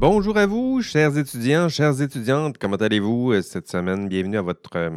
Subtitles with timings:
[0.00, 2.56] Bonjour à vous, chers étudiants, chères étudiantes.
[2.56, 4.08] Comment allez-vous euh, cette semaine?
[4.08, 4.90] Bienvenue à votre, euh,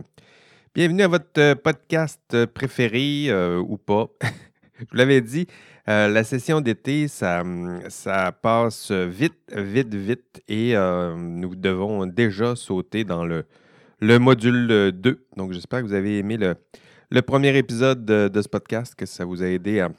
[0.74, 3.30] bienvenue à votre euh, podcast préféré
[3.60, 4.08] ou pas.
[4.80, 5.46] Je vous l'avais dit,
[5.88, 7.44] la session d'été, ça,
[8.42, 10.74] passe vite, vite, vite et
[11.18, 13.44] nous devons déjà sauter dans le,
[14.00, 15.26] le module 2.
[15.36, 16.56] Donc, j'espère que vous avez aimé le,
[17.12, 19.90] le premier épisode de, de, ce podcast, que ça vous a aidé à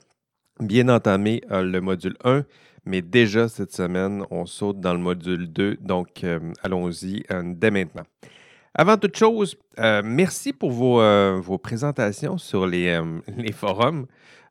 [0.60, 2.44] bien entamer le module 1.
[2.86, 7.70] Mais déjà cette semaine, on saute dans le module 2, donc euh, allons-y euh, dès
[7.70, 8.04] maintenant.
[8.74, 11.00] Avant toute chose, euh, merci pour vos,
[11.40, 13.00] vos, présentations sur les,
[13.36, 14.06] les forums.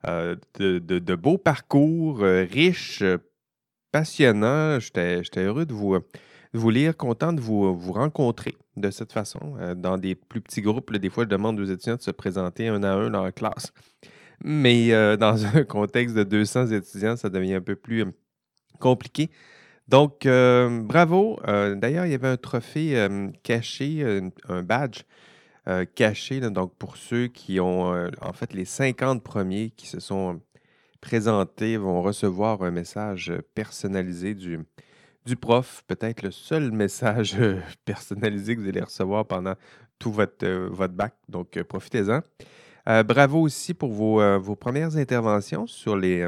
[0.06, 3.04] De, de, beaux parcours riches,
[3.94, 4.78] passionnants.
[4.82, 5.98] J'étais heureux de vous,
[6.54, 9.56] vous lire, content de vous, vous rencontrer de cette façon.
[9.78, 12.84] dans des plus petits groupes, des fois, je demande aux étudiants de se présenter un
[12.84, 13.72] à un dans la classe.
[14.44, 18.04] Mais dans un contexte de 200 étudiants, ça devient un peu plus
[18.80, 19.30] compliqué.
[19.88, 21.40] Donc, euh, bravo.
[21.48, 24.04] Euh, d'ailleurs, il y avait un trophée euh, caché,
[24.48, 25.04] un badge
[25.96, 26.42] caché.
[26.42, 30.42] donc, pour ceux qui ont, en fait, les 50 premiers qui se sont
[31.00, 34.60] présentés vont recevoir un message personnalisé du,
[35.26, 35.84] du prof.
[35.88, 37.38] Peut-être le seul message
[37.86, 39.56] personnalisé que vous allez recevoir pendant
[40.00, 41.14] tout votre, votre bac.
[41.30, 42.22] Donc, profitez-en.
[43.04, 46.28] bravo aussi pour vos, vos premières interventions sur les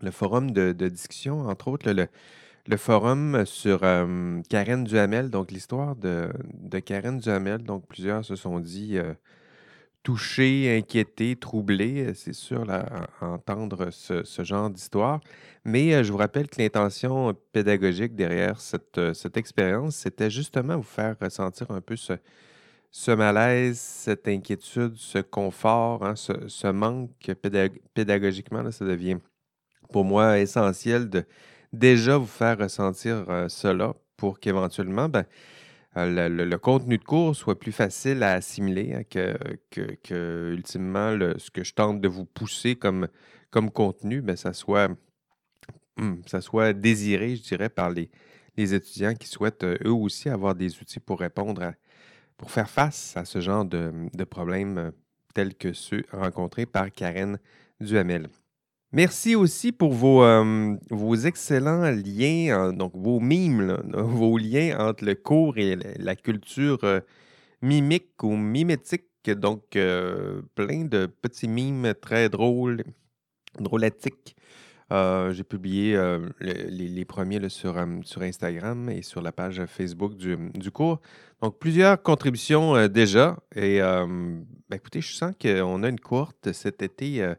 [0.00, 6.30] le forum de, discussion, entre autres, le, forum sur euh, Karen Duhamel, donc l'histoire de,
[6.84, 7.62] Karen Duhamel.
[7.62, 9.14] Donc, plusieurs se sont dit euh,
[10.02, 12.06] touchés, inquiétés, troublés.
[12.06, 15.20] Euh, c'est sûr, à entendre ce, genre d'histoire.
[15.64, 21.16] Mais je vous rappelle que l'intention pédagogique derrière cette, cette expérience, c'était justement vous faire
[21.20, 22.14] ressentir un peu ce,
[22.90, 27.32] ce malaise, cette inquiétude, ce confort, hein, ce, manque
[27.94, 29.18] pédagogiquement, là, ça devient
[29.90, 31.24] pour moi essentiel de
[31.72, 35.24] déjà vous faire ressentir euh, cela pour qu'éventuellement, ben,
[35.96, 41.64] euh, le, contenu de cours soit plus facile à assimiler hein, que, ultimement ce que
[41.64, 43.08] je tente de vous pousser comme,
[43.74, 44.88] contenu, ben, ça, soit,
[45.96, 48.10] hum, ça soit désiré, je dirais, par les,
[48.56, 51.72] étudiants qui souhaitent euh, eux aussi avoir des outils pour répondre
[52.36, 54.92] pour faire face à ce genre de, de problèmes
[55.32, 57.38] tels que ceux rencontrés par Karen
[57.80, 58.28] Duhamel.
[58.92, 60.76] Merci aussi pour vos, euh,
[61.24, 67.00] excellents liens, donc vos mimes, vos liens entre le cours et la culture euh,
[67.62, 69.04] mimique ou mimétique.
[69.26, 72.82] Donc, euh, plein de petits mimes très drôles,
[73.60, 74.34] drôlatiques.
[74.90, 75.96] J'ai publié
[76.40, 81.00] les, premiers sur, Instagram et sur la page Facebook du, cours.
[81.40, 83.38] Donc, plusieurs contributions déjà.
[83.54, 87.34] Et ben, écoutez, je sens qu'on a une courte cet été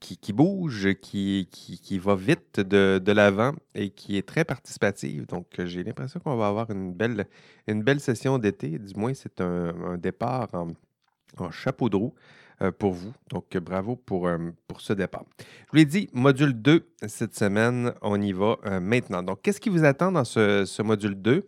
[0.00, 5.26] qui, bouge, qui, qui, va vite de, l'avant et qui est très participative.
[5.26, 7.26] Donc, j'ai l'impression qu'on va avoir une belle,
[7.66, 8.78] une belle session d'été.
[8.78, 12.14] Du moins, c'est un, départ en, chapeau de roue
[12.62, 13.12] euh, pour vous.
[13.28, 15.24] Donc, bravo pour, euh, pour ce départ.
[15.38, 19.22] Je vous l'ai dit, module 2 cette semaine, on y va euh, maintenant.
[19.22, 21.46] Donc, qu'est-ce qui vous attend dans ce, module 2?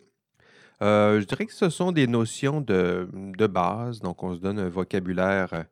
[0.81, 3.99] je dirais que ce sont des notions de, de, base.
[3.99, 5.65] Donc, on se donne un vocabulaire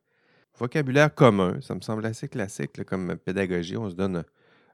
[0.57, 3.77] vocabulaire commun, ça me semble assez classique comme pédagogie.
[3.77, 4.23] On se donne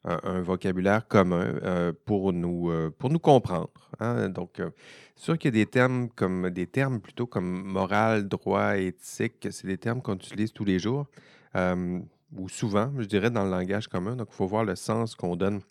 [0.08, 3.70] un, vocabulaire commun euh, pour, nous, euh, pour nous comprendre.
[4.00, 4.30] Hein.
[4.30, 4.70] Donc, euh,
[5.16, 9.68] sûr qu'il y a des termes comme des termes plutôt comme moral, droit, éthique, c'est
[9.68, 11.08] des termes qu'on utilise tous les jours
[12.36, 14.16] ou souvent, je dirais, dans le langage commun.
[14.16, 15.62] Donc, il faut voir le sens qu'on donne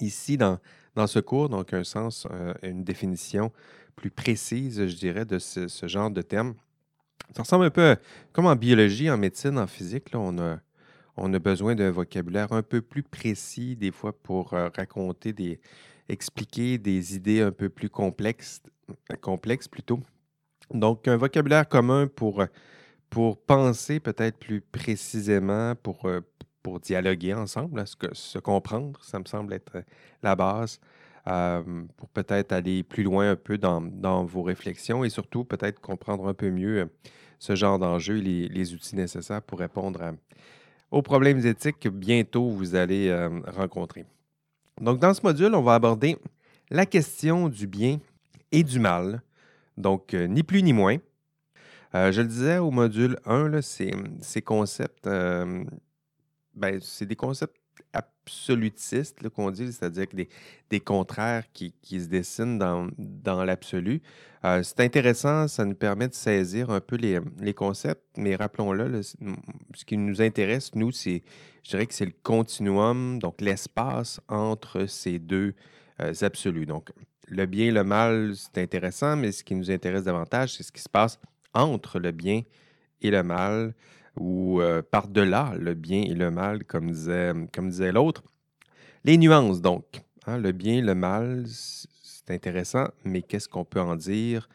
[0.00, 0.58] ici dans,
[0.96, 2.26] dans ce cours, donc un sens,
[2.62, 3.52] une définition
[3.96, 6.54] plus précise, je dirais, de ce, ce genre de termes.
[7.32, 7.96] Ça ressemble un peu
[8.32, 10.12] comme en biologie, en médecine, en physique.
[10.12, 10.58] Là, on, a,
[11.16, 15.60] on a besoin d'un vocabulaire un peu plus précis, des fois, pour euh, raconter des.
[16.08, 18.62] expliquer des idées un peu plus complexes,
[19.20, 20.00] complexes plutôt.
[20.70, 22.44] Donc, un vocabulaire commun pour,
[23.10, 26.20] pour penser peut-être plus précisément, pour, euh,
[26.62, 29.82] pour dialoguer ensemble, se, se comprendre, ça me semble être
[30.22, 30.80] la base.
[31.26, 31.62] Euh,
[31.96, 36.34] pour peut-être aller plus loin un peu dans, vos réflexions et surtout peut-être comprendre un
[36.34, 36.90] peu mieux
[37.38, 40.14] ce genre d'enjeux, les, les, outils nécessaires pour répondre
[40.94, 44.04] aux problèmes éthiques que bientôt vous allez euh, rencontrer.
[44.80, 46.16] Donc, dans ce module, on va aborder
[46.70, 47.98] la question du bien
[48.52, 49.20] et du mal.
[49.76, 50.98] Donc, euh, ni plus ni moins.
[51.94, 57.56] Euh, je le disais au module 1, ces, ces, concepts, ben, c'est des concepts
[57.92, 60.16] absolutistes qu'on dit, c'est-à-dire que
[60.70, 64.02] des, contraires qui, se dessinent dans, dans l'absolu.
[64.44, 69.84] Euh, c'est intéressant, ça nous permet de saisir un peu les, concepts, mais rappelons-le, ce
[69.84, 71.22] qui nous intéresse, nous, c'est,
[71.62, 75.54] je dirais que c'est le continuum, donc l'espace entre ces deux,
[75.98, 76.66] absolus.
[76.66, 76.90] Donc,
[77.28, 80.72] le bien et le mal, c'est intéressant, mais ce qui nous intéresse davantage, c'est ce
[80.72, 81.18] qui se passe
[81.54, 82.42] entre le bien
[83.00, 83.74] et le mal,
[84.16, 88.22] ou par-delà le bien et le mal, comme disait, comme disait l'autre.
[89.04, 90.02] Les nuances, donc.
[90.26, 94.48] Hein, le bien, le mal, c'est intéressant, mais qu'est-ce qu'on peut en dire?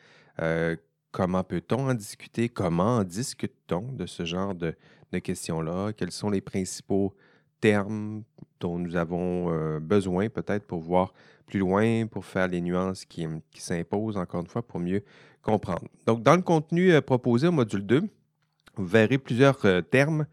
[1.12, 2.50] comment peut-on en discuter?
[2.50, 4.74] Comment discute-t-on de ce genre de,
[5.20, 5.92] questions-là?
[5.94, 7.14] Quels sont les principaux
[7.60, 8.24] termes
[8.60, 11.14] dont nous avons besoin peut-être pour voir
[11.46, 15.04] plus loin, pour faire les nuances qui, qui s'imposent, encore une fois, pour mieux
[15.42, 15.88] comprendre?
[16.06, 18.04] Donc, dans le contenu proposé au module 2,
[18.80, 20.26] vous verrez plusieurs termes.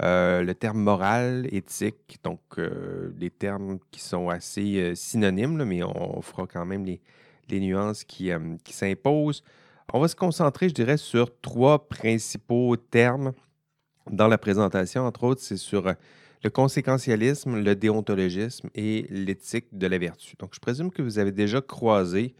[0.00, 6.64] le terme moral, éthique, donc des termes qui sont assez synonymes, mais on, fera quand
[6.64, 8.30] même les, nuances qui,
[8.62, 9.42] qui s'imposent.
[9.92, 13.32] On va se concentrer, je dirais, sur trois principaux termes
[14.10, 15.02] dans la présentation.
[15.02, 15.92] Entre autres, c'est sur euh,
[16.42, 20.36] le conséquentialisme, le déontologisme et l'éthique de la vertu.
[20.38, 22.34] Donc, je présume que vous avez déjà croisé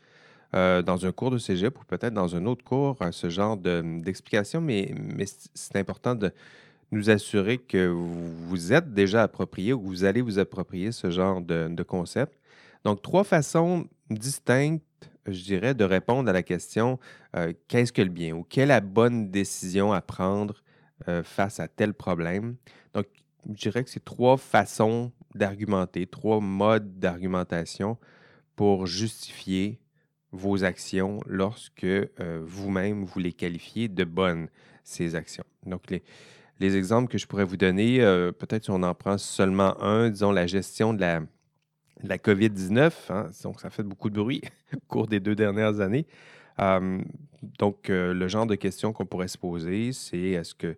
[0.55, 3.57] euh, dans un cours de cégep ou peut-être dans un autre cours euh, ce genre
[3.57, 4.95] d'explication, mais,
[5.55, 6.33] c'est important de
[6.93, 11.41] nous assurer que vous êtes déjà approprié ou que vous allez vous approprier ce genre
[11.41, 12.39] de, de concept.
[12.85, 14.85] Donc, trois façons distinctes
[15.27, 16.99] je dirais, de répondre à la question
[17.35, 20.63] euh, qu'est-ce que le bien ou quelle est la bonne décision à prendre
[21.25, 22.57] face à tel problème?
[22.95, 23.07] Donc,
[23.49, 27.99] je dirais que c'est trois façons d'argumenter, trois modes d'argumentation
[28.57, 29.81] pour justifier
[30.35, 34.49] vos actions lorsque euh, vous-même vous les qualifiez de bonnes,
[34.83, 35.45] ces actions.
[35.65, 36.03] Donc, les,
[36.61, 37.99] les exemples que je pourrais vous donner,
[38.39, 41.23] peut-être si on en prend seulement un, disons la gestion de la,
[42.03, 42.93] la COVID-19.
[43.11, 44.43] Hein, donc, ça fait beaucoup de bruit
[44.75, 46.07] au cours des deux dernières années.
[47.59, 50.77] donc, euh, le genre de questions qu'on pourrait se poser, c'est est-ce que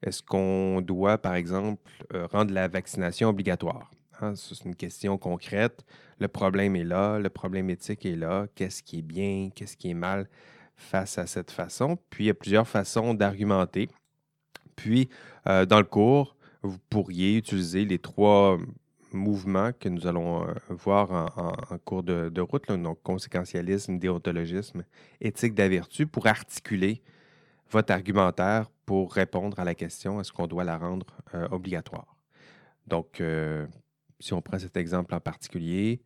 [0.00, 3.90] est-ce qu'on doit, par exemple, euh, rendre la vaccination obligatoire?
[4.20, 4.34] Hein?
[4.34, 5.84] c'est une question concrète.
[6.18, 8.46] Le problème est là, le problème éthique est là.
[8.54, 10.28] Qu'est-ce qui est bien, qu'est-ce qui est mal
[10.76, 11.98] face à cette façon?
[12.10, 13.88] Puis, il y a plusieurs façons d'argumenter.
[14.76, 15.08] Puis,
[15.48, 18.58] euh, dans le cours, vous pourriez utiliser les trois
[19.12, 21.32] mouvements que nous allons euh, voir
[21.70, 24.84] en, cours de, route, donc conséquentialisme, déontologisme,
[25.20, 27.00] éthique de la vertu, pour articuler
[27.70, 32.16] votre argumentaire pour répondre à la question est-ce qu'on doit la rendre euh, obligatoire?
[32.86, 33.20] Donc,
[34.20, 36.00] si on prend cet exemple en particulier,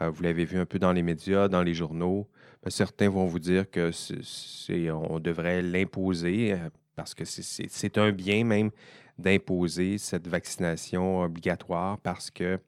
[0.00, 2.26] vous l'avez vu un peu dans les médias, dans les journaux,
[2.62, 6.56] ben, certains vont vous dire que c'est, on devrait l'imposer
[6.96, 8.70] parce que c'est un bien même
[9.18, 12.58] d'imposer cette vaccination obligatoire parce que,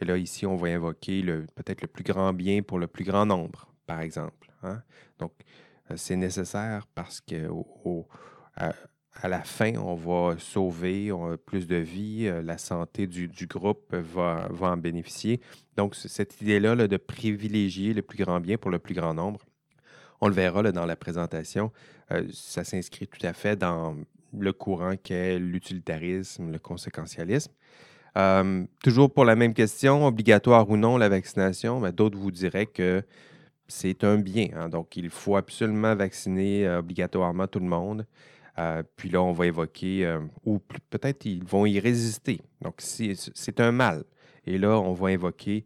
[0.00, 1.22] et là, ici, on va invoquer
[1.54, 4.50] peut-être le plus grand bien pour le plus grand nombre, par exemple.
[4.62, 4.82] Hein.
[5.18, 5.32] Donc,
[5.90, 7.48] euh, c'est nécessaire parce que
[9.28, 11.12] la fin, on va sauver
[11.44, 15.40] plus de vies, euh, la santé du, groupe va, va, en bénéficier.
[15.76, 19.40] Donc, cette idée-là de privilégier le plus grand bien pour le plus grand nombre,
[20.20, 21.72] on le verra dans la présentation,
[22.12, 23.96] euh, ça s'inscrit tout à fait dans
[24.38, 27.52] le courant qu'est l'utilitarisme, le conséquentialisme.
[28.16, 32.66] Euh, toujours pour la même question, obligatoire ou non la vaccination, ben, d'autres vous diraient
[32.66, 33.02] que
[33.68, 34.48] c'est un bien.
[34.54, 34.68] Hein.
[34.68, 38.06] donc, il faut absolument vacciner obligatoirement tout le monde.
[38.60, 42.40] Euh, puis là, on va évoquer, ou peut-être ils vont y résister.
[42.60, 44.04] Donc, c'est un mal.
[44.46, 45.64] Et là, on va invoquer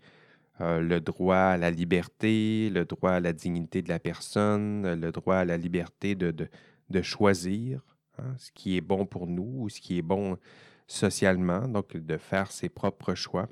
[0.60, 5.36] le droit à la liberté, le droit à la dignité de la personne, le droit
[5.36, 7.80] à la liberté de, de choisir,
[8.18, 10.38] Hein, ce qui est bon pour nous ou ce qui est bon
[10.86, 13.48] socialement, donc de faire ses propres choix.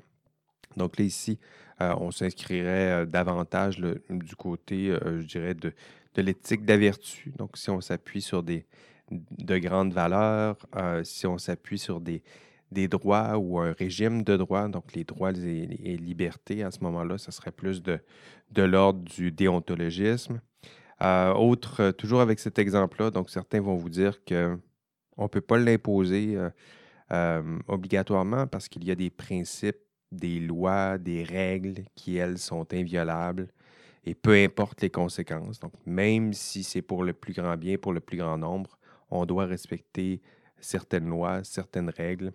[0.77, 1.39] Donc là, ici,
[1.81, 3.77] euh, on s'inscrirait euh, davantage
[4.09, 5.73] du côté, euh, je dirais, de,
[6.15, 7.33] l'éthique de la vertu.
[7.37, 8.65] Donc, si on s'appuie sur des,
[9.37, 10.57] de grandes valeurs,
[11.03, 12.23] si on s'appuie sur des,
[12.73, 17.17] des droits ou un régime de droits, donc les droits et, libertés, à ce moment-là,
[17.17, 17.99] ce serait plus de,
[18.51, 20.41] de l'ordre du déontologisme.
[21.01, 24.59] Euh, autre, euh, toujours avec cet exemple-là, donc certains vont vous dire qu'on
[25.17, 26.37] ne peut pas l'imposer
[27.11, 29.77] euh, obligatoirement parce qu'il y a des principes,
[30.11, 33.47] des lois, des règles qui, elles, sont inviolables
[34.05, 35.59] et peu importe les conséquences.
[35.59, 38.77] Donc, même si c'est pour le plus grand bien, pour le plus grand nombre,
[39.13, 40.21] on doit respecter
[40.59, 42.33] certaines lois, certaines règles,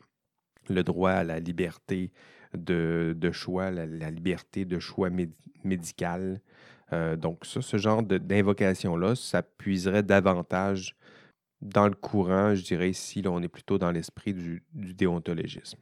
[0.68, 2.12] le droit à la liberté
[2.54, 5.10] de, choix, la, liberté de choix
[5.64, 6.40] médical,
[6.92, 10.96] euh, donc, ça, ce genre d'invocation-là, ça puiserait davantage
[11.60, 15.78] dans le courant, je dirais, ici, là, on est plutôt dans l'esprit du, déontologisme.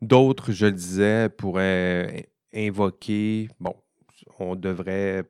[0.00, 3.74] D'autres, je le disais, pourraient invoquer, bon,
[4.38, 5.24] on devrait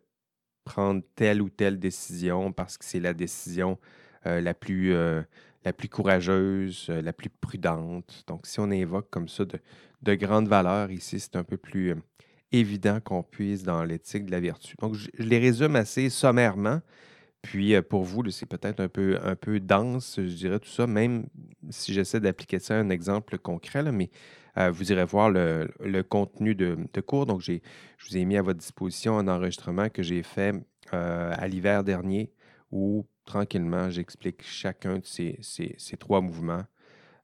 [0.65, 3.79] prendre telle ou telle décision parce que c'est la décision
[4.25, 5.23] la, plus, euh,
[5.64, 8.25] la plus courageuse, la plus prudente.
[8.26, 9.59] Donc, si on invoque comme ça de,
[10.02, 11.95] de grandes valeurs ici, c'est un peu plus
[12.52, 14.75] évident qu'on puise dans l'éthique de la vertu.
[14.81, 16.81] Donc, je, les résume assez sommairement.
[17.41, 21.26] Puis pour vous, c'est peut-être un peu, un peu dense, je dirais tout ça, même
[21.71, 24.11] si j'essaie d'appliquer ça à un exemple concret, mais
[24.71, 27.26] vous irez voir le, contenu de, cours.
[27.26, 27.59] Donc, je
[28.09, 30.55] vous ai mis à votre disposition un enregistrement que j'ai fait
[30.93, 32.31] à l'hiver dernier
[32.71, 36.64] où tranquillement, j'explique chacun de ces, trois mouvements.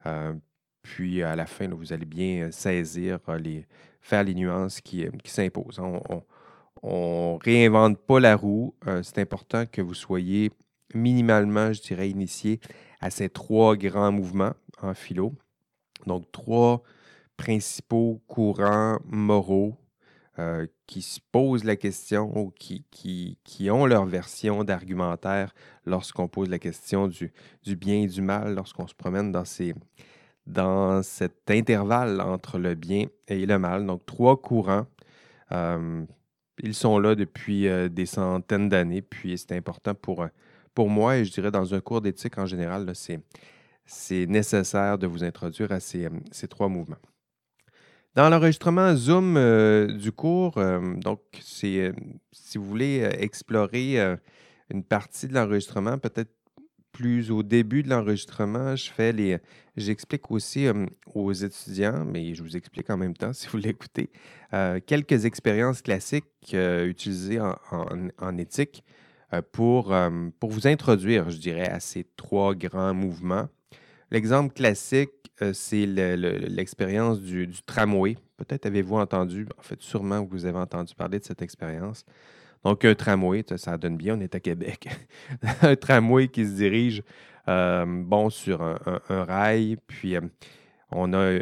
[0.07, 0.35] Euh,
[0.83, 3.67] puis à la fin, vous allez bien saisir, euh, les,
[4.01, 5.81] faire les nuances qui, euh, s'imposent.
[5.81, 8.75] On ne réinvente pas la roue.
[9.03, 10.53] c'est important que vous soyez
[10.95, 12.61] minimalement, je dirais, initié
[13.01, 15.35] à ces trois grands mouvements en philo.
[16.07, 16.83] Donc, trois
[17.37, 19.77] principaux courants moraux
[20.39, 25.53] euh, qui se posent la question ou qui, qui, ont leur version d'argumentaire
[25.85, 27.33] lorsqu'on pose la question du,
[27.65, 29.75] du, bien et du mal, lorsqu'on se promène dans, ces,
[30.47, 33.85] dans cet intervalle entre le bien et le mal.
[33.85, 34.87] Donc, trois courants.
[35.51, 36.05] Euh,
[36.63, 40.25] ils sont là depuis euh, des centaines d'années, puis c'est important pour,
[40.73, 45.25] pour moi et je dirais dans un cours d'éthique en général, c'est nécessaire de vous
[45.25, 46.99] introduire à ces, ces trois mouvements.
[48.15, 51.93] Dans l'enregistrement Zoom euh, du cours, euh, donc c'est euh,
[52.33, 53.99] si vous voulez explorer
[54.71, 56.33] une partie de l'enregistrement, peut-être
[56.91, 59.39] plus au début de l'enregistrement, je fais les.
[59.77, 60.67] J'explique aussi
[61.15, 64.11] aux étudiants, mais je vous explique en même temps si vous l'écoutez,
[64.87, 68.83] quelques expériences classiques utilisées en, éthique
[69.53, 69.95] pour,
[70.41, 73.49] pour vous introduire, je dirais, à ces trois grands mouvements.
[74.11, 75.11] L'exemple classique,
[75.43, 78.17] euh, c'est l'expérience du, tramway.
[78.37, 82.05] Peut-être avez-vous entendu, en fait, sûrement vous avez entendu parler de cette expérience.
[82.65, 84.89] Donc, un tramway, ça donne bien, on est à Québec.
[85.63, 87.03] un tramway qui se dirige,
[87.49, 90.21] euh, bon, sur un, rail, puis euh,
[90.91, 91.39] on a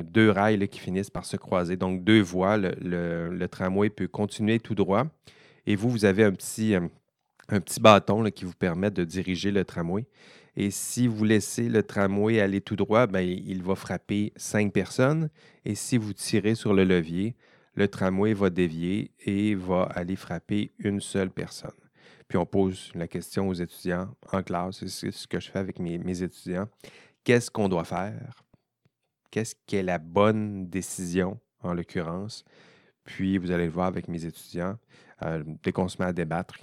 [0.00, 1.76] deux rails qui finissent par se croiser.
[1.76, 5.04] Donc, deux voies, le, tramway peut continuer tout droit.
[5.66, 9.64] Et vous, vous avez un petit, un petit bâton qui vous permet de diriger le
[9.64, 10.06] tramway.
[10.60, 15.30] Et si vous laissez le tramway aller tout droit, ben, il va frapper cinq personnes.
[15.64, 17.36] Et si vous tirez sur le levier,
[17.74, 21.70] le tramway va dévier et va aller frapper une seule personne.
[22.26, 25.78] Puis on pose la question aux étudiants en classe, c'est ce que je fais avec
[25.78, 26.68] mes, mes étudiants.
[27.22, 28.42] Qu'est-ce qu'on doit faire?
[29.30, 32.44] Qu'est-ce qui est la bonne décision, en l'occurrence?
[33.04, 34.76] Puis vous allez le voir avec mes étudiants.
[35.24, 36.54] Euh, dès qu'on se met à débattre,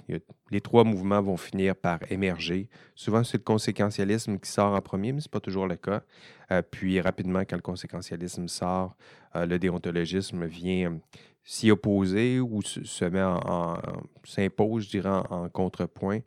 [0.50, 2.68] les trois mouvements vont finir par émerger.
[2.94, 6.02] Souvent, c'est le conséquentialisme qui sort en premier, mais ce n'est pas toujours le cas.
[6.50, 8.96] Euh, puis rapidement, quand le conséquentialisme sort,
[9.34, 10.98] euh, le déontologisme vient
[11.44, 13.76] s'y opposer ou se, met en,
[14.24, 16.20] s'impose, je dirais, en, contrepoint.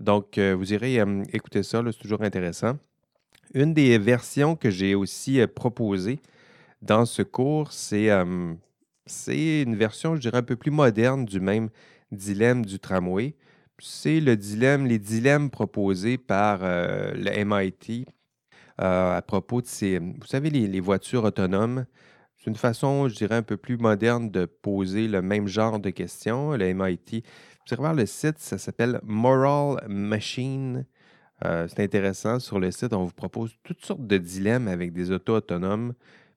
[0.00, 1.00] Donc, vous irez
[1.32, 2.76] écouter ça, c'est toujours intéressant.
[3.54, 6.18] Une des versions que j'ai aussi proposées
[6.82, 8.10] dans ce cours, c'est
[9.06, 11.70] c'est une version, je dirais, un peu plus moderne du même
[12.12, 13.34] dilemme du tramway.
[13.78, 18.06] C'est le dilemme, les dilemmes proposés par euh, le MIT
[18.80, 21.86] euh, à propos de ces, vous savez, les, voitures autonomes.
[22.36, 25.90] C'est une façon, je dirais, un peu plus moderne de poser le même genre de
[25.90, 26.52] questions.
[26.52, 30.86] Le MIT, vous allez voir le site, ça s'appelle Moral Machine.
[31.44, 32.38] Euh, c'est intéressant.
[32.38, 35.94] Sur le site, on vous propose toutes sortes de dilemmes avec des autos autonomes.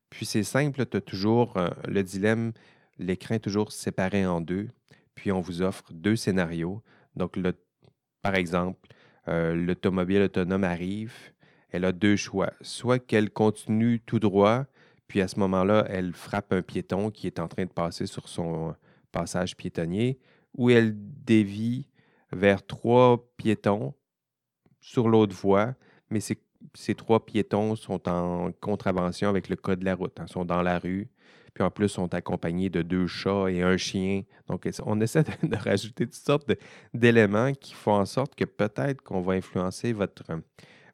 [0.10, 2.54] Puis c'est simple, tu as toujours euh, le dilemme,
[2.98, 4.70] l'écran est toujours séparé en deux.
[5.16, 6.82] Puis on vous offre deux scénarios.
[7.16, 7.38] Donc,
[8.22, 8.80] par exemple,
[9.28, 11.14] euh, l'automobile autonome arrive,
[11.72, 12.54] elle a deux choix.
[12.62, 14.66] Soit qu'elle continue tout droit,
[15.08, 18.30] puis à ce moment-là, elle frappe un piéton qui est en train de passer sur
[18.30, 18.76] son
[19.12, 20.20] passage piétonnier,
[20.56, 21.88] ou elle dévie
[22.32, 23.94] vers trois piétons
[24.80, 25.76] sur l'autre voie,
[26.10, 26.40] mais c'est
[26.74, 30.14] ces trois piétons sont en contravention avec le code de la route.
[30.18, 31.08] Ils hein, sont dans la rue,
[31.54, 34.24] puis en plus sont accompagnés de deux chats et un chien.
[34.48, 36.52] Donc, on essaie de, rajouter toutes sortes
[36.94, 40.24] d'éléments qui font en sorte que peut-être qu'on va influencer votre,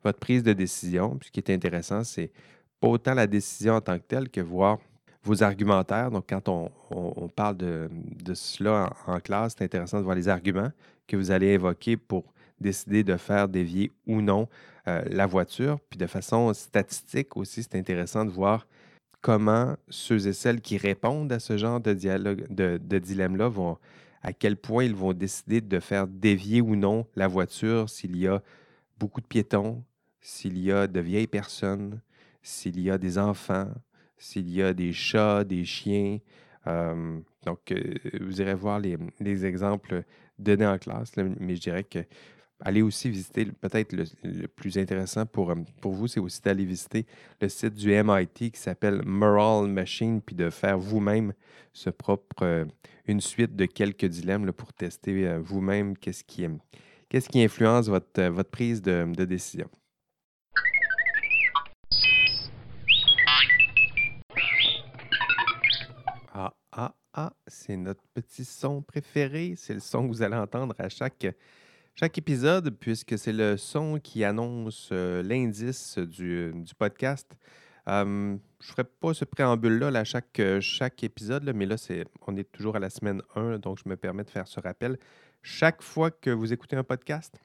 [0.03, 1.17] votre prise de décision.
[1.17, 2.31] Puis ce qui est intéressant, c'est
[2.79, 4.79] pas autant la décision en tant que telle que voir
[5.24, 6.12] vos argumentaires.
[6.12, 7.89] Donc, quand on, parle de,
[8.34, 10.72] cela en classe, c'est intéressant de voir les arguments
[11.07, 14.47] que vous allez évoquer pour décider de faire dévier ou non
[14.88, 15.79] euh, la voiture.
[15.89, 18.67] Puis de façon statistique aussi, c'est intéressant de voir
[19.21, 23.77] comment ceux et celles qui répondent à ce genre de, dialogue, de, dilemme-là vont,
[24.21, 28.27] à quel point ils vont décider de faire dévier ou non la voiture s'il y
[28.27, 28.43] a
[29.00, 29.83] beaucoup de piétons,
[30.21, 32.01] s'il y a de vieilles personnes,
[32.43, 33.71] s'il y a des enfants,
[34.17, 36.19] s'il y a des chats, des chiens.
[36.67, 37.81] Euh, donc, euh,
[38.21, 40.03] vous irez voir les, exemples
[40.38, 42.00] donnés en classe, mais je dirais que
[42.59, 47.05] allez aussi visiter, peut-être le, plus intéressant pour, pour vous, c'est aussi d'aller visiter
[47.41, 51.33] le site du MIT qui s'appelle Moral Machine, puis de faire vous-même
[51.74, 52.67] ce propre,
[53.07, 56.47] une suite de quelques dilemmes pour tester vous-même qu'est-ce qui,
[57.41, 59.69] influence votre, votre prise de, de décision.
[66.38, 69.53] Ah, ah, ah, c'est notre petit son préféré.
[69.55, 71.25] C'est le son que vous allez entendre à chaque,
[71.96, 77.36] chaque épisode, puisque c'est le son qui annonce euh, l'indice du, podcast.
[77.88, 82.52] je ne ferai pas ce préambule-là à chaque, chaque épisode, mais là, c'est, on est
[82.52, 84.98] toujours à la semaine 1, donc je me permets de faire ce rappel.
[85.42, 87.40] Chaque fois que vous écoutez un podcast,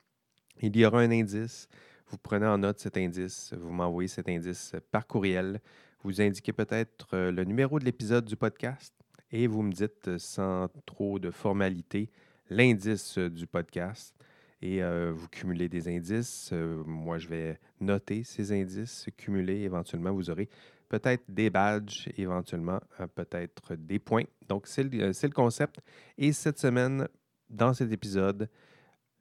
[0.63, 1.69] il y aura un indice.
[2.09, 5.61] Vous prenez en note cet indice, vous m'envoyez cet indice par courriel.
[6.03, 8.95] Vous indiquez peut-être euh, le numéro de l'épisode du podcast
[9.31, 12.11] et vous me dites euh, sans trop de formalité
[12.49, 14.15] l'indice euh, du podcast
[14.63, 16.53] et vous cumulez des indices.
[16.53, 19.61] moi, je vais noter ces indices cumulés.
[19.61, 20.49] Éventuellement, vous aurez
[20.89, 22.81] peut-être des badges, éventuellement,
[23.15, 24.25] peut-être des points.
[24.49, 25.81] Donc, c'est le, concept.
[26.19, 27.09] Et cette semaine,
[27.49, 28.51] dans cet épisode,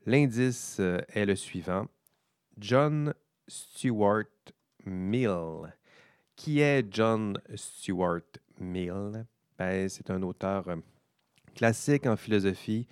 [0.06, 1.88] l'indice est le suivant.
[2.58, 3.14] John
[3.48, 4.26] Stuart
[4.86, 5.74] Mill.
[6.36, 8.22] Qui est John Stuart
[8.60, 9.26] Mill?
[9.58, 10.66] Ben, c'est un auteur
[11.56, 12.88] classique en philosophie.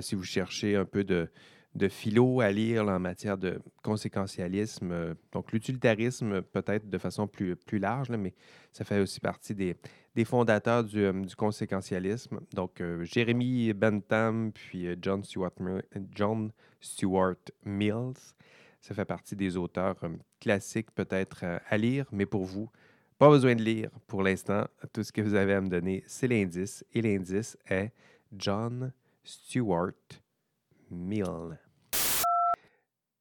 [0.00, 1.28] Si vous cherchez un peu de,
[1.74, 7.56] de philo à lire en matière de conséquentialisme, euh, donc l'utilitarisme peut-être de façon plus,
[7.56, 8.34] plus large, mais
[8.72, 9.76] ça fait aussi partie des,
[10.14, 12.40] des fondateurs du, du, conséquentialisme.
[12.52, 15.52] Donc Jérémy Bentham puis John Stuart,
[16.14, 16.50] John
[16.80, 18.34] Stuart Mills.
[18.80, 19.96] Ça fait partie des auteurs
[20.40, 22.68] classiques peut-être à lire, mais pour vous,
[23.22, 24.66] pas besoin de lire pour l'instant.
[24.92, 26.84] Tout ce que vous avez à me donner, c'est l'indice.
[26.92, 27.92] Et l'indice est
[28.36, 29.92] John Stuart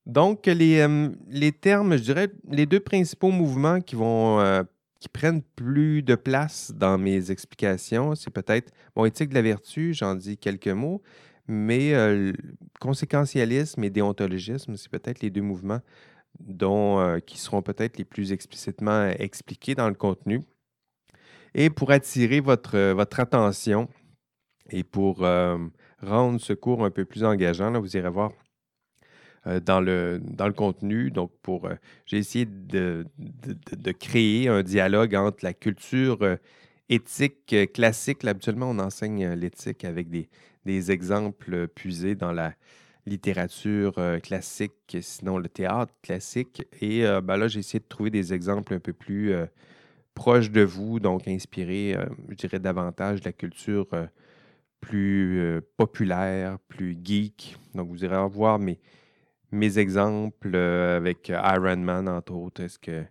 [0.05, 4.63] Donc, les, euh, les, termes, je dirais, les deux principaux mouvements qui vont euh,
[5.01, 9.95] qui prennent plus de place dans mes explications, c'est peut-être mon éthique de la vertu,
[9.95, 11.01] j'en dis quelques mots,
[11.47, 12.31] mais euh,
[12.79, 15.81] conséquentialisme et déontologisme, c'est peut-être les deux mouvements
[16.39, 20.43] dont, euh, qui seront peut-être les plus explicitement expliqués dans le contenu.
[21.55, 23.89] Et pour attirer votre, votre attention
[24.69, 25.25] et pour
[26.01, 28.31] rendre ce cours un peu plus engageant, vous irez voir
[29.65, 31.09] dans, le, dans le contenu.
[31.09, 31.67] Donc, pour
[32.05, 33.05] j'ai essayé de,
[33.99, 36.37] créer un dialogue entre la culture
[36.89, 38.23] éthique classique.
[38.25, 40.29] habituellement, on enseigne l'éthique avec des,
[40.65, 42.53] des exemples puisés dans la,
[43.05, 46.63] littérature euh, classique, sinon le théâtre classique.
[46.81, 49.45] Et euh, ben là, j'ai essayé de trouver des exemples un peu plus euh,
[50.13, 51.95] proches de vous, donc inspirés,
[52.29, 53.87] je dirais, davantage de la culture
[54.81, 57.57] plus populaire, plus geek.
[57.73, 58.79] Donc, vous irez voir mes,
[59.51, 62.63] mes exemples avec Iron Man, entre autres.
[62.63, 63.05] Est-ce que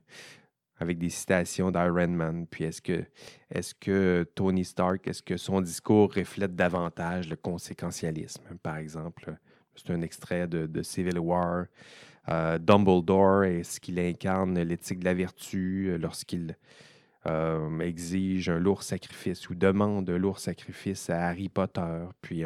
[0.81, 2.47] avec des citations d'Iron Man.
[2.47, 3.05] Puis est-ce que,
[3.51, 9.37] est que Tony Stark, est-ce que son discours reflète davantage le conséquentialisme, par exemple?
[9.77, 11.67] C'est un extrait de, Civil War.
[12.29, 16.57] Euh, Dumbledore, est-ce qu'il incarne l'éthique de la vertu euh, lorsqu'il
[17.27, 22.05] euh, exige un lourd sacrifice ou demande un lourd sacrifice à Harry Potter?
[22.21, 22.45] Puis,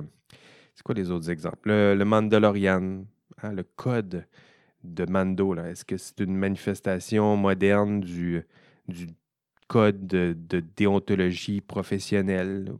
[0.75, 1.69] c'est quoi les autres exemples?
[1.69, 3.05] Le, Mandalorian,
[3.43, 4.27] hein, le code
[4.83, 8.45] de Mando, est-ce que c'est une manifestation moderne du,
[9.69, 12.73] code de, déontologie professionnelle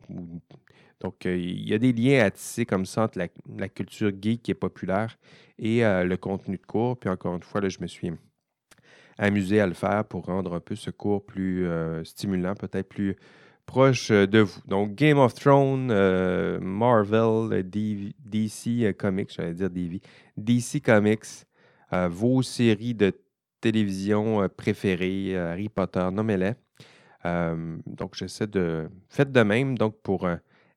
[1.05, 4.43] donc, euh, il y a des liens à tisser comme ça entre la, culture geek
[4.43, 5.19] qui est populaire
[5.59, 6.99] et euh, le contenu de cours.
[6.99, 8.11] Puis encore une fois, là, je me suis
[9.19, 13.17] amusé à le faire pour rendre un peu ce cours plus euh, stimulant, peut-être plus
[13.67, 14.61] proche de vous.
[14.67, 15.87] Donc, Game of Thrones,
[16.61, 20.01] Marvel, DC Comics, j'allais dire DV,
[20.37, 21.47] DC Comics,
[22.11, 23.13] vos séries de
[23.63, 26.53] télévision préférées, Harry Potter, nommez-les.
[27.87, 28.91] donc, j'essaie de...
[29.09, 30.29] Faites de même, donc, pour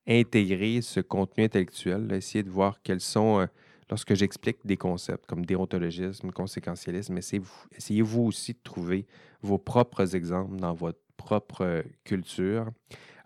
[0.07, 3.45] intégrer ce contenu intellectuel, essayer de voir quels sont, euh,
[3.89, 9.05] lorsque j'explique des concepts comme déontologisme, conséquentialisme, essayez-vous essayez -vous aussi de trouver
[9.41, 12.69] vos propres exemples dans votre propre euh, culture.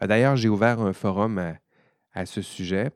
[0.02, 1.56] Euh, d'ailleurs, j'ai ouvert un forum
[2.14, 2.92] à, ce sujet.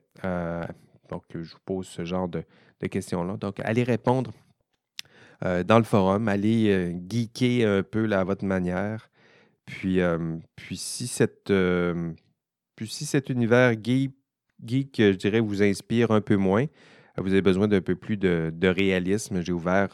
[1.10, 2.44] donc, je vous pose ce genre de,
[2.88, 3.38] questions-là.
[3.38, 4.32] Donc, allez répondre
[5.42, 9.10] dans le forum, allez geeker un peu à votre manière.
[9.66, 10.00] Puis,
[10.76, 11.52] si cette
[12.76, 14.14] puis si cet univers geek,
[14.98, 16.66] je dirais, vous inspire un peu moins,
[17.18, 19.90] vous avez besoin d'un peu plus de, réalisme, j'ai ouvert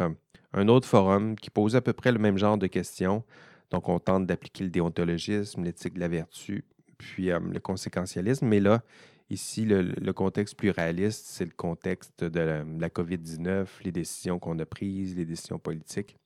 [0.53, 3.23] un, autre forum qui pose à peu près le même genre de questions.
[3.69, 6.65] Donc, on tente d'appliquer le déontologisme, l'éthique de la vertu,
[6.97, 8.45] puis le conséquentialisme.
[8.45, 8.83] Mais là,
[9.31, 14.65] Ici, le, contexte plus réaliste, c'est le contexte de la, COVID-19, les décisions qu'on a
[14.65, 16.17] prises, les décisions politiques.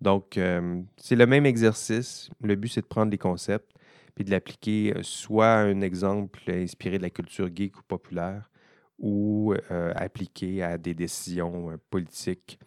[0.00, 2.30] Donc, euh, c'est le même exercice.
[2.42, 3.70] Le but, c'est de prendre des concepts
[4.14, 8.48] puis de l'appliquer soit à un exemple inspiré de la culture geek ou populaire
[8.98, 12.58] ou euh, appliqué à des décisions politiques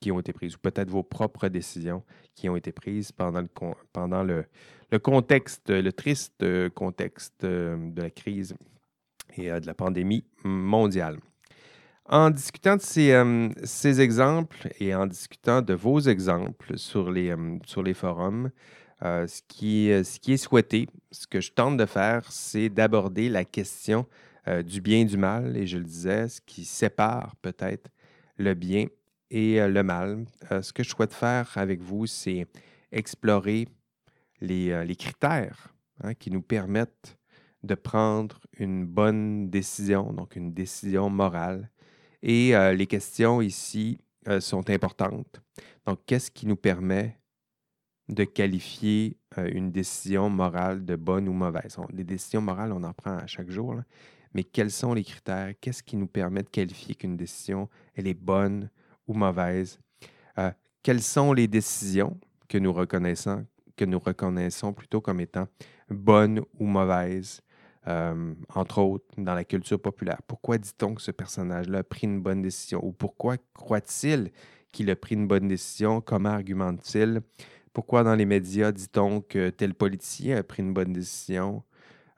[0.00, 3.48] qui ont été prises, ou peut-être vos propres décisions qui ont été prises pendant le,
[3.92, 4.44] pendant le,
[4.92, 8.54] le contexte, le triste contexte de la crise
[9.36, 11.18] et de la pandémie mondiale.
[12.06, 13.12] En discutant de ces,
[13.64, 17.34] ces, exemples et en discutant de vos exemples sur les,
[17.66, 18.50] sur les forums,
[19.02, 23.44] ce, qui, ce qui est souhaité, ce que je tente de faire, c'est d'aborder la
[23.44, 24.06] question
[24.64, 27.90] du bien et du mal, et je le disais, ce qui sépare peut-être
[28.36, 28.86] le bien
[29.30, 30.24] et le mal.
[30.50, 32.46] ce que je souhaite faire avec vous, c'est
[32.92, 33.68] explorer
[34.40, 37.18] les, critères hein, qui nous permettent
[37.62, 41.70] de prendre une bonne décision, donc une décision morale.
[42.22, 45.40] Et euh, les questions ici euh, sont importantes.
[45.86, 47.18] Donc, qu'est-ce qui nous permet
[48.08, 51.76] de qualifier euh, une décision morale de bonne ou mauvaise?
[51.92, 53.76] Les décisions morales, on en prend à chaque jour,
[54.34, 55.54] mais quels sont les critères?
[55.60, 58.70] Qu'est-ce qui nous permet de qualifier qu'une décision, elle est bonne
[59.06, 59.78] ou mauvaise?
[60.84, 63.44] quelles sont les décisions que nous reconnaissons,
[63.76, 65.46] que nous reconnaissons plutôt comme étant
[65.90, 67.42] bonnes ou mauvaises?
[67.86, 70.20] Euh, entre autres, dans la culture populaire?
[70.26, 72.84] Pourquoi dit-on que ce personnage-là a pris une bonne décision?
[72.84, 74.30] Ou pourquoi croit-il
[74.72, 76.00] qu'il a pris une bonne décision?
[76.00, 77.22] Comment argumente-t-il?
[77.72, 81.62] Pourquoi dans les médias dit-on que tel politicien a pris une bonne décision?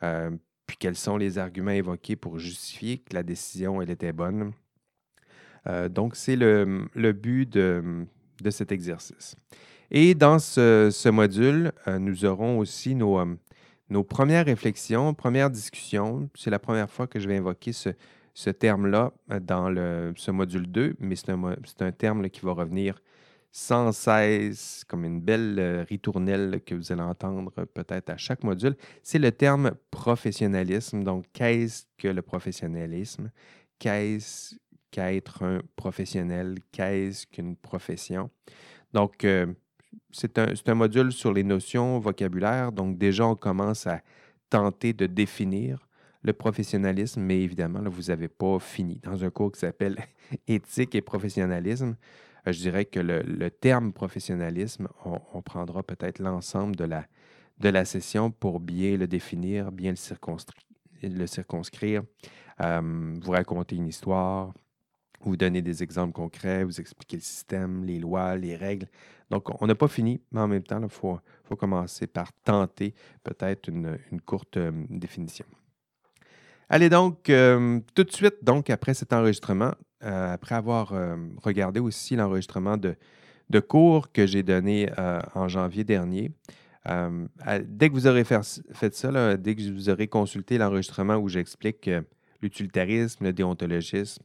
[0.03, 0.31] Euh,
[0.71, 4.53] puis quels sont les arguments évoqués pour justifier que la décision, était bonne?
[5.67, 8.07] Euh, donc, c'est le, but de,
[8.51, 9.35] cet exercice.
[9.91, 13.19] Et dans ce module, nous aurons aussi nos,
[13.89, 16.31] nos premières réflexions, premières discussions.
[16.35, 20.95] C'est la première fois que je vais invoquer ce, terme-là euh, dans ce module 2,
[21.01, 23.03] mais c'est un, terme qui va revenir
[23.53, 28.77] sans cesse, comme une belle euh, ritournelle que vous allez entendre peut-être à chaque module.
[29.03, 31.03] C'est le terme professionnalisme.
[31.03, 33.31] Donc, qu'est-ce que le professionnalisme?
[33.79, 34.55] Qu'est-ce
[34.91, 36.59] qu'être un professionnel?
[36.71, 38.31] Qu'est-ce qu'une profession?
[38.93, 39.47] Donc, euh,
[40.13, 42.71] c'est un, module sur les notions vocabulaires.
[42.71, 44.01] Donc, déjà, on commence à
[44.49, 45.89] tenter de définir
[46.23, 49.01] le professionnalisme, mais évidemment, vous n'avez pas fini.
[49.03, 49.97] Dans un cours qui s'appelle
[50.47, 56.85] Éthique et professionnalisme, euh, je dirais que le, terme professionnalisme, on, prendra peut-être l'ensemble de
[56.85, 57.07] la,
[57.59, 59.93] de la session pour bien le définir, bien
[61.03, 62.03] le circonscrire,
[62.63, 64.53] euh, vous raconter une histoire,
[65.23, 68.89] vous donner des exemples concrets, vous expliquer le système, les lois, les règles.
[69.31, 71.21] Donc, on n'a pas fini, mais en même temps, il faut,
[71.59, 75.45] commencer par tenter peut-être une, courte euh, définition.
[76.69, 80.95] Allez donc, euh, tout de suite, donc, après cet enregistrement, euh, après avoir
[81.43, 82.97] regardé aussi l'enregistrement de,
[83.61, 84.89] cours que j'ai donné
[85.35, 86.33] en janvier dernier,
[86.87, 91.91] dès que vous aurez fait, ça, dès que vous aurez consulté l'enregistrement où j'explique
[92.43, 94.23] l'utilitarisme, le déontologisme,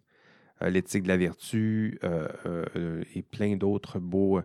[0.61, 1.99] l'éthique de la vertu
[3.15, 4.41] et plein d'autres beaux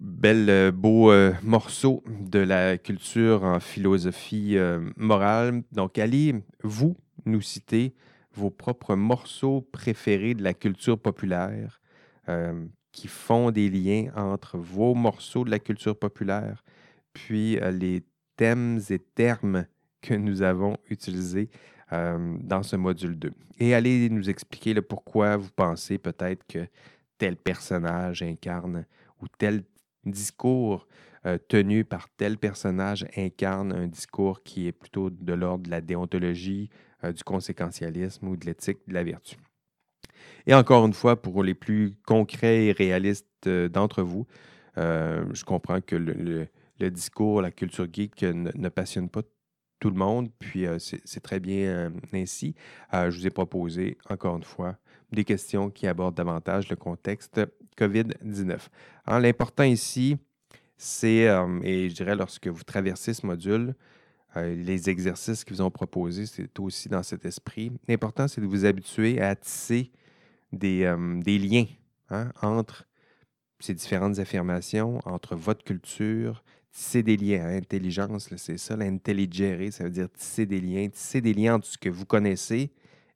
[0.00, 5.62] bel euh, beau euh, morceau de la culture en philosophie euh, morale.
[5.72, 7.94] Donc, allez, vous, nous citer
[8.38, 11.80] vos propres morceaux préférés de la culture populaire
[12.92, 16.62] qui font des liens entre vos morceaux de la culture populaire,
[17.14, 18.02] puis les
[18.36, 19.64] thèmes et termes
[20.02, 21.48] que nous avons utilisés
[21.90, 23.32] dans ce module 2.
[23.60, 26.66] Et allez nous expliquer le pourquoi vous pensez peut-être que
[27.16, 28.84] tel personnage incarne
[29.22, 29.64] ou tel
[30.04, 30.86] discours
[31.26, 35.80] euh, tenu par tel personnage incarne un discours qui est plutôt de l'ordre de la
[35.80, 39.36] déontologie, euh, du conséquentialisme ou de l'éthique de la vertu.
[40.46, 44.26] Et encore une fois, pour les plus concrets et réalistes euh, d'entre vous,
[44.76, 46.48] je comprends que le,
[46.90, 49.22] discours, la culture geek ne, passionne pas
[49.80, 52.54] tout le monde, puis c'est très bien ainsi.
[52.92, 54.76] je vous ai proposé, encore une fois,
[55.10, 57.40] des questions qui abordent davantage le contexte
[57.78, 58.58] COVID-19.
[59.06, 60.16] Hein, l'important ici,
[60.76, 63.74] c'est, euh, et je dirais lorsque vous traversez ce module,
[64.36, 67.72] euh, les exercices qu'ils vous ont proposés, c'est aussi dans cet esprit.
[67.88, 69.90] L'important, c'est de vous habituer à tisser
[70.52, 71.66] des, euh, liens
[72.10, 72.86] hein, entre
[73.58, 77.46] ces différentes affirmations, entre votre culture, tisser des liens.
[77.46, 81.66] Hein, intelligence, c'est ça, l'intelligere, ça veut dire tisser des liens, tisser des liens entre
[81.66, 82.70] ce que vous connaissez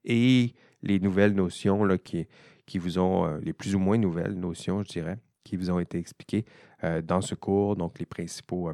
[0.04, 2.26] et les nouvelles notions là, qui,
[2.64, 5.78] qui vous ont, euh, les plus ou moins nouvelles notions, je dirais, qui vous ont
[5.78, 6.44] été expliquées
[7.04, 8.72] dans ce cours, donc les principaux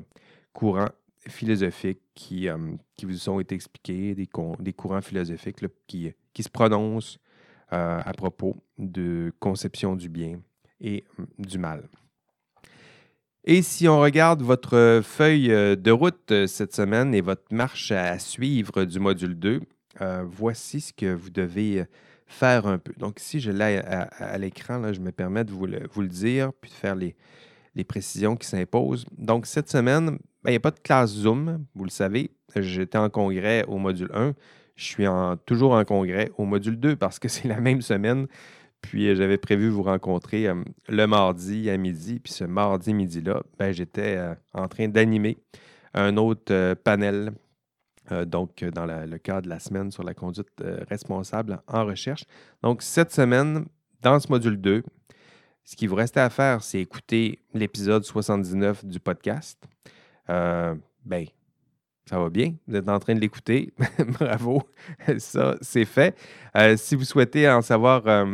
[0.54, 0.88] courants
[1.28, 2.48] philosophiques qui,
[2.96, 7.18] qui vous ont été expliqués, des, des courants philosophiques qui, qui se prononcent
[7.70, 10.40] à propos de conception du bien
[10.80, 11.04] et
[11.38, 11.88] du mal.
[13.44, 18.84] Et si on regarde votre feuille de route cette semaine et votre marche à suivre
[18.84, 19.60] du module 2,
[20.24, 21.84] voici ce que vous devez
[22.28, 22.92] faire un peu.
[22.98, 26.76] Donc ici, je l'ai à, l'écran, je me permets de vous le, dire, puis de
[26.76, 27.14] faire les,
[27.84, 29.06] précisions qui s'imposent.
[29.16, 32.30] Donc cette semaine, il n'y a pas de classe Zoom, vous le savez.
[32.56, 34.34] J'étais en congrès au module 1.
[34.76, 35.04] Je suis
[35.44, 38.26] toujours en congrès au module 2 parce que c'est la même semaine.
[38.80, 40.54] Puis j'avais prévu vous rencontrer euh,
[40.88, 42.20] le mardi à midi.
[42.20, 45.36] Puis ce mardi midi-là, ben, j'étais euh, en train d'animer
[45.94, 47.32] un autre euh, panel
[48.12, 52.24] euh, donc dans le cadre de la semaine sur la conduite euh, responsable en recherche.
[52.62, 53.66] Donc, cette semaine,
[54.00, 54.82] dans ce module 2,
[55.64, 59.62] ce qui vous reste à faire, c'est écouter l'épisode 79 du podcast.
[60.30, 61.24] Euh, ben,
[62.06, 62.54] ça va bien.
[62.66, 63.72] Vous êtes en train de l'écouter.
[64.18, 64.62] Bravo.
[65.18, 66.16] Ça, c'est fait.
[66.76, 68.26] si vous souhaitez en savoir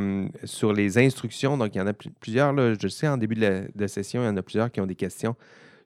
[0.45, 2.57] sur les instructions, donc il y en a plusieurs.
[2.57, 5.35] Je sais, en début de session, il y en a plusieurs qui ont des questions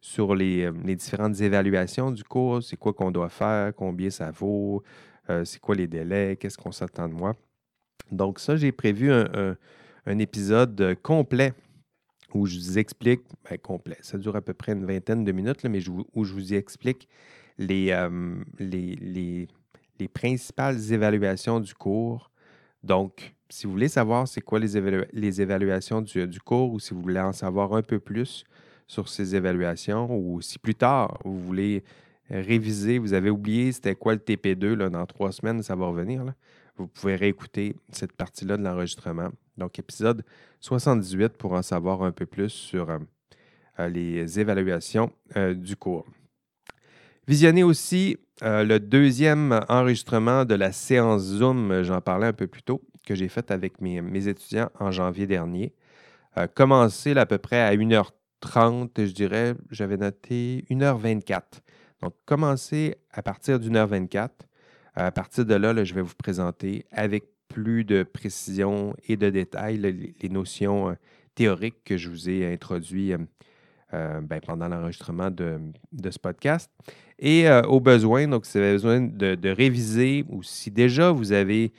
[0.01, 4.83] sur euh, les, différentes évaluations du cours, c'est quoi qu'on doit faire, combien ça vaut,
[5.31, 7.35] euh, c'est quoi les délais, qu'est-ce qu'on s'attend de moi?
[8.11, 9.57] Donc ça, j'ai prévu un,
[10.07, 11.53] épisode complet
[12.35, 15.65] où je vous explique, ben, complet, ça dure à peu près une vingtaine de minutes,
[15.65, 15.81] mais
[16.15, 17.09] où je vous explique
[17.61, 19.49] euh, les, les,
[19.99, 22.31] les, principales évaluations du cours.
[22.85, 24.71] Donc, si vous voulez savoir c'est quoi les,
[25.13, 28.45] les évaluations du, du, cours ou si vous voulez en savoir un peu plus
[28.87, 31.83] sur ces évaluations ou si plus tard, vous voulez
[32.31, 36.25] réviser, vous avez oublié c'était quoi le TP2, là, dans trois semaines, ça va revenir,
[36.77, 39.31] vous pouvez réécouter cette partie-là de l'enregistrement.
[39.59, 40.25] Donc, épisode
[40.61, 42.99] 78 pour en savoir un peu plus sur euh,
[43.81, 46.07] euh, les évaluations euh, du cours.
[47.27, 52.81] Visionnez aussi le deuxième enregistrement de la séance Zoom, j'en parlais un peu plus tôt,
[53.05, 55.75] que j'ai fait avec mes, mes, étudiants en janvier dernier.
[56.55, 61.43] commencé à peu près à 1h30 30, je dirais, j'avais noté 1h24.
[62.03, 64.33] Donc, commencez à partir d'une heure 24.
[64.95, 69.79] À partir de là, je vais vous présenter avec plus de précision et de détails
[69.79, 70.95] les, notions euh,
[71.35, 73.19] théoriques que je vous ai introduites euh,
[73.95, 75.59] euh, ben, pendant l'enregistrement de,
[76.11, 76.71] ce podcast.
[77.19, 81.73] Et au besoin, donc si vous avez besoin de, réviser ou si déjà vous avez,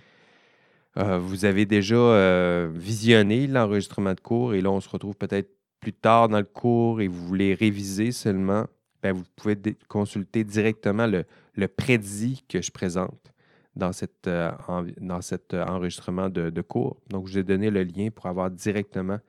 [0.97, 6.27] vous avez déjà visionné l'enregistrement de cours et là, on se retrouve peut-être plus tard
[6.27, 8.65] dans le cours et vous voulez réviser seulement,
[9.01, 9.55] ben, vous pouvez
[9.87, 11.23] consulter directement le,
[11.55, 13.31] le, prédit que je présente
[13.75, 13.91] dans,
[14.27, 14.51] euh,
[14.99, 16.97] dans cet euh, enregistrement de, cours.
[17.09, 19.19] Donc, je vous ai donné le lien pour avoir directement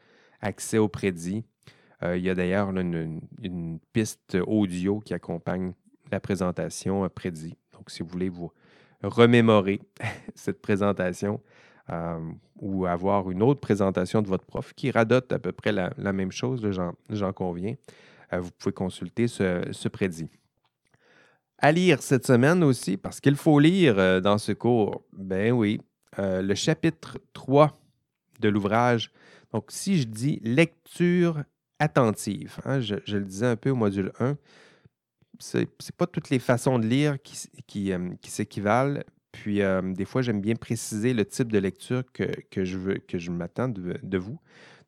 [0.41, 1.45] accès au prédit.
[2.03, 5.73] Euh, il y a d'ailleurs une, une, piste audio qui accompagne
[6.11, 7.57] la présentation prédit.
[7.73, 8.51] Donc, si vous voulez vous
[9.03, 9.81] remémorer
[10.35, 11.41] cette présentation,
[12.61, 16.31] ou avoir une autre présentation de votre prof qui radote à peu près la, même
[16.31, 16.65] chose,
[17.09, 17.75] j'en conviens,
[18.31, 20.31] vous pouvez consulter ce, prédit.
[21.63, 25.81] À lire cette semaine aussi, parce qu'il faut lire euh, dans ce cours, ben oui,
[26.19, 27.79] le chapitre 3
[28.41, 29.13] de l'ouvrage.
[29.53, 31.45] Donc, si je dis lecture
[31.79, 34.37] attentive, hein, je, le disais un peu au module 1,
[35.39, 39.01] ce n'est pas toutes les façons de lire qui, qui s'équivalent,
[39.33, 43.19] puis, euh, des fois, j'aime bien préciser le type de lecture que, je veux, que
[43.19, 44.39] je m'attends de, vous.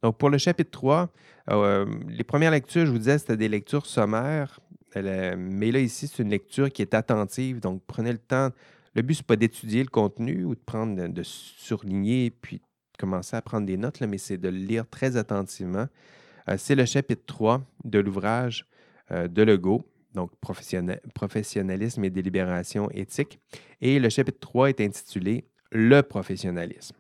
[0.03, 1.11] Donc, pour le chapitre 3,
[1.51, 4.61] euh, les premières lectures, je vous disais, c'était des lectures sommaires.
[4.95, 7.61] Mais là, ici, c'est une lecture qui est attentive.
[7.61, 8.51] Donc, prenez le temps.
[8.95, 12.61] Le but, ce n'est pas d'étudier le contenu ou de prendre, de surligner, puis
[12.99, 15.87] commencer à prendre des notes, mais c'est de le lire très attentivement.
[16.49, 18.67] Euh, c'est le chapitre 3 de l'ouvrage
[19.11, 23.41] de Legault donc professionnalisme et délibération éthique.
[23.81, 26.97] Et le chapitre 3 est intitulé Le professionnalisme.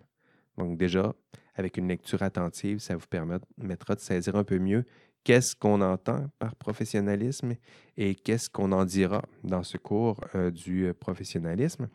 [0.57, 1.14] Donc déjà,
[1.55, 4.85] avec une lecture attentive, ça vous permettra de saisir un peu mieux
[5.24, 7.54] qu'est-ce qu'on entend par professionnalisme
[7.96, 11.88] et qu'est-ce qu'on en dira dans ce cours euh, du euh, professionnalisme.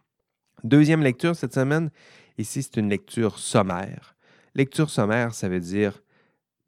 [0.63, 1.89] Deuxième lecture cette semaine,
[2.37, 4.15] ici c'est une lecture sommaire.
[4.55, 6.01] Lecture sommaire, ça veut dire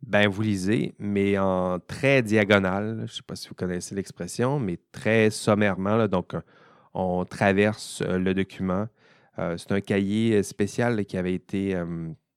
[0.01, 2.95] ben, vous lisez, mais en très diagonale.
[2.99, 6.07] Je ne sais pas si vous connaissez l'expression, mais très sommairement.
[6.07, 6.41] donc, euh,
[6.93, 8.87] on traverse le document.
[9.57, 11.81] C'est un cahier spécial qui avait été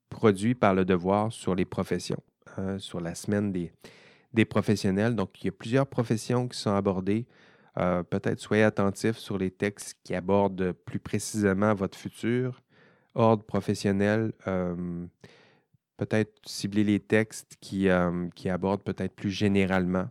[0.08, 2.22] produit par le Devoir sur les professions,
[2.56, 3.72] hein, sur la semaine des,
[4.32, 5.14] des, professionnels.
[5.14, 7.26] Donc, il y a plusieurs professions qui sont abordées.
[7.74, 12.60] Peut-être soyez attentifs sur les textes qui abordent plus précisément votre futur,
[13.14, 14.32] ordre professionnel
[16.04, 20.08] peut-être cibler les textes qui, euh, qui abordent peut-être plus généralement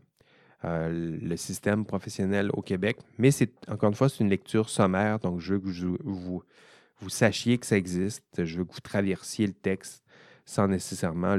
[0.64, 3.00] le système professionnel au Québec.
[3.18, 5.66] Mais c'est encore une fois, c'est une lecture sommaire, donc je veux que
[6.04, 6.44] vous,
[7.00, 8.24] vous, sachiez que ça existe.
[8.38, 10.04] Je veux que vous traversiez le texte
[10.46, 11.36] sans nécessairement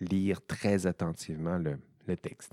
[0.00, 1.76] lire très attentivement le
[2.16, 2.52] texte.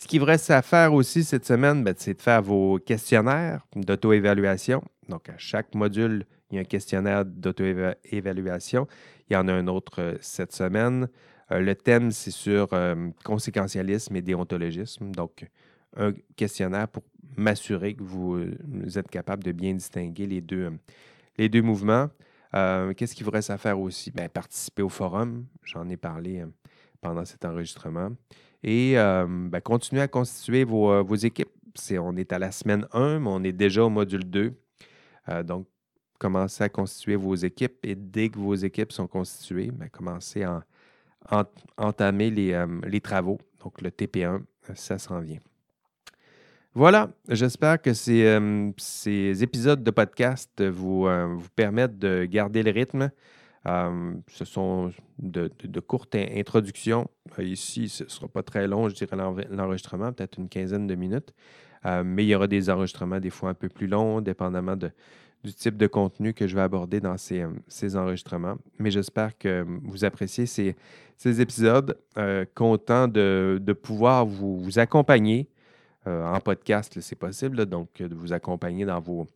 [0.00, 3.66] Ce qui vous reste à faire aussi cette semaine, ben, c'est de faire vos questionnaires
[3.76, 4.82] d'auto-évaluation.
[5.10, 8.86] Donc, à chaque module, il y a un questionnaire d'auto-évaluation.
[9.28, 11.08] Il y en a un autre euh, cette semaine.
[11.52, 15.10] Euh, le thème, c'est sur euh, conséquentialisme et déontologisme.
[15.10, 15.46] Donc,
[15.96, 17.02] un questionnaire pour
[17.36, 18.40] m'assurer que vous,
[18.96, 20.72] êtes capable de bien distinguer les deux,
[21.36, 22.08] les deux mouvements.
[22.52, 24.10] Qu'est-ce qu'il vous reste à faire aussi?
[24.12, 25.46] Ben, participer au forum.
[25.62, 26.44] J'en ai parlé
[27.00, 28.10] pendant cet enregistrement.
[28.62, 31.50] Et ben, continuez à constituer vos, vos équipes.
[31.92, 34.52] on est à la semaine 1, mais on est déjà au module 2.
[35.44, 35.66] donc,
[36.18, 40.64] commencez à constituer vos équipes et dès que vos équipes sont constituées, ben, commencez à
[41.76, 43.38] entamer les, travaux.
[43.62, 44.42] Donc, le TP1,
[44.74, 45.40] ça s'en vient.
[46.72, 51.08] Voilà, j'espère que ces, épisodes de podcast vous
[51.56, 53.10] permettent de garder le rythme.
[53.66, 57.10] Euh, ce sont de, courtes introductions.
[57.38, 59.16] Euh, ici, ce ne sera pas très long, je dirais
[59.50, 61.34] l'enregistrement, peut-être une quinzaine de minutes.
[61.86, 65.54] Euh, mais il y aura des enregistrements des fois un peu plus longs, dépendamment du
[65.54, 68.56] type de contenu que je vais aborder dans ces, enregistrements.
[68.78, 70.76] Mais j'espère que vous appréciez ces,
[71.40, 71.98] épisodes,
[72.54, 75.48] content de, pouvoir vous, accompagner
[76.04, 79.26] en podcast, c'est possible, donc de vous accompagner dans vos,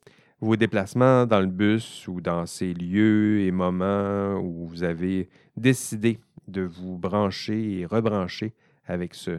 [0.44, 6.20] vos déplacements dans le bus ou dans ces lieux et moments où vous avez décidé
[6.48, 8.52] de vous brancher et rebrancher
[8.86, 9.38] avec ce,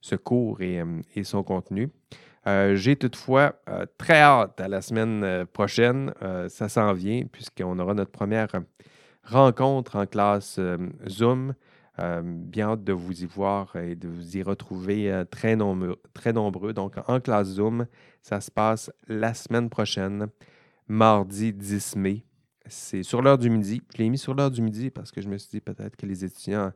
[0.00, 1.90] ce cours et, euh, son contenu.
[2.46, 6.12] Euh, j'ai toutefois euh, très hâte à la semaine prochaine.
[6.48, 8.48] ça s'en vient puisqu'on aura notre première
[9.24, 10.60] rencontre en classe
[11.08, 11.54] Zoom.
[12.22, 16.72] Bien hâte de vous y voir et de vous y retrouver très, nombreux, très nombreux.
[16.72, 17.86] Donc, en classe Zoom,
[18.22, 20.26] ça se passe la semaine prochaine,
[20.88, 22.24] mardi 10 mai.
[22.66, 23.82] C'est sur l'heure du midi.
[23.94, 26.06] Je l'ai mis sur l'heure du midi parce que je me suis dit peut-être que
[26.06, 26.72] les étudiants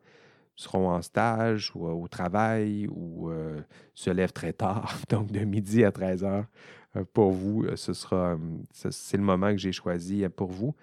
[0.59, 3.61] seront en stage ou euh, au travail ou euh,
[3.95, 4.93] se lèvent très tard.
[5.09, 6.47] Donc, de midi à 13 heures,
[6.97, 8.37] euh, pour vous, ce sera,
[8.73, 10.75] c'est le moment que j'ai choisi pour vous.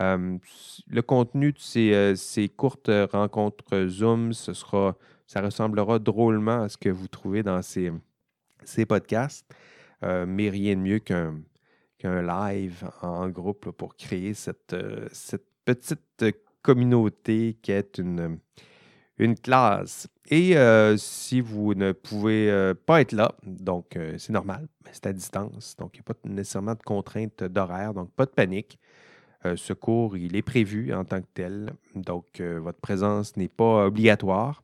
[0.00, 6.88] Le contenu de ces, courtes rencontres Zoom, ce sera, ça ressemblera drôlement à ce que
[6.88, 7.92] vous trouvez dans ces,
[8.86, 9.46] podcasts.
[10.02, 11.42] Euh, mais rien de mieux qu'un
[12.02, 15.08] live en groupe pour créer cette, euh,
[15.66, 16.24] petite
[16.62, 18.38] communauté qui est une,
[19.42, 20.08] classe.
[20.30, 25.76] Et euh, si vous ne pouvez pas être là, donc c'est normal, c'est à distance,
[25.76, 28.78] donc il n'y a pas nécessairement de contraintes d'horaire, donc pas de panique.
[29.44, 34.62] Ce cours, il est prévu en tant que tel, donc votre présence n'est pas obligatoire,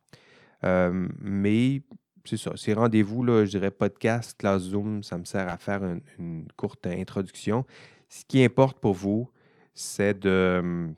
[0.62, 1.82] mais
[2.26, 2.52] c'est ça.
[2.56, 5.82] Ces rendez-vous, là, je dirais podcast, classe Zoom, ça me sert à faire
[6.18, 7.64] une, courte introduction.
[8.08, 9.30] Ce qui importe pour vous,
[9.74, 10.88] c'est de,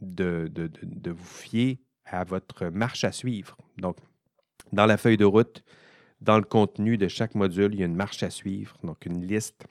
[0.00, 3.56] de, de, vous fier à votre marche à suivre.
[3.78, 3.96] Donc,
[4.72, 5.64] dans la feuille de route,
[6.20, 9.24] dans le contenu de chaque module, il y a une marche à suivre, donc une
[9.24, 9.66] liste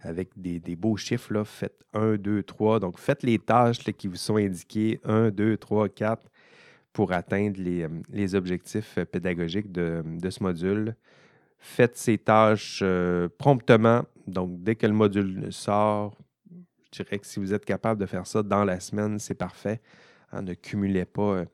[0.00, 1.32] avec des, beaux chiffres.
[1.32, 1.44] Là.
[1.44, 2.80] Faites 1, 2, 3.
[2.80, 6.30] Donc, faites les tâches qui vous sont indiquées 1, 2, 3, 4
[6.92, 10.96] pour atteindre les, euh, objectifs euh, pédagogiques de, ce module.
[11.58, 14.04] Faites ces tâches euh, promptement.
[14.26, 16.14] Donc, dès que le module sort,
[16.92, 19.80] je dirais que si vous êtes capable de faire ça dans la semaine, c'est parfait.
[20.32, 21.44] Hein, ne cumulez pas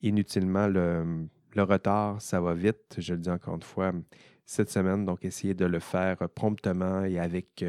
[0.00, 1.26] inutilement le,
[1.56, 2.20] retard.
[2.20, 2.96] Ça va vite.
[2.98, 3.92] Je le dis encore une fois
[4.44, 5.04] cette semaine.
[5.04, 7.64] Donc, essayez de le faire promptement et avec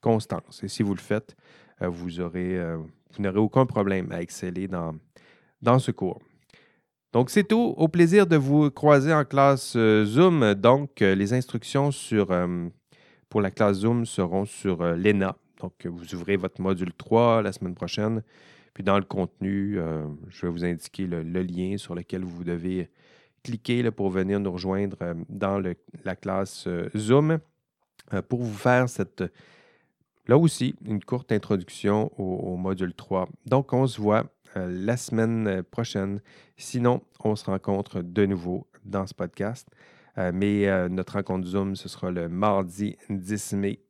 [0.00, 0.62] constance.
[0.62, 1.36] Et si vous le faites,
[1.80, 4.94] vous aurez, vous n'aurez aucun problème à exceller dans,
[5.62, 6.20] dans ce cours.
[7.14, 7.74] Donc, c'est tout.
[7.76, 10.54] Au plaisir de vous croiser en classe euh, Zoom.
[10.54, 12.68] Donc, euh, les instructions sur, euh,
[13.28, 15.36] pour la classe Zoom seront sur l'ENA.
[15.60, 18.24] Donc, vous ouvrez votre module 3 la semaine prochaine.
[18.74, 19.78] Puis, dans le contenu,
[20.28, 22.90] je vais vous indiquer le, lien sur lequel vous devez
[23.44, 24.96] cliquer pour venir nous rejoindre
[25.28, 25.62] dans
[26.04, 27.38] la classe Zoom
[28.28, 29.22] pour vous faire cette,
[30.26, 33.28] là aussi, une courte introduction au module 3.
[33.46, 34.24] Donc, on se voit
[34.56, 36.20] euh, la semaine euh, prochaine.
[36.56, 39.68] Sinon, on se rencontre de nouveau dans ce podcast.
[40.16, 43.80] Euh, mais notre rencontre Zoom, ce sera le mardi 10 mai,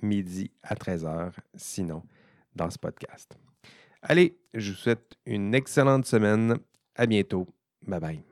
[0.00, 2.04] midi à 13h, sinon
[2.54, 3.36] dans ce podcast.
[4.00, 6.56] Allez, je vous souhaite une excellente semaine.
[6.94, 7.48] À bientôt.
[7.84, 8.31] Bye bye.